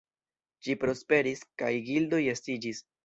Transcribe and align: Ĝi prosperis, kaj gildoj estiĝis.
Ĝi 0.67 0.75
prosperis, 0.83 1.43
kaj 1.63 1.69
gildoj 1.91 2.23
estiĝis. 2.37 2.83